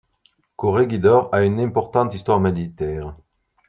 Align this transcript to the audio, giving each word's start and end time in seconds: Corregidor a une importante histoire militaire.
Corregidor 0.55 1.29
a 1.31 1.43
une 1.43 1.59
importante 1.59 2.15
histoire 2.15 2.39
militaire. 2.39 3.13